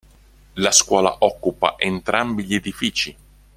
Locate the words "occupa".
1.19-1.75